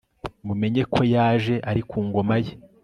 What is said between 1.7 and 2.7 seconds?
ku ngoma ye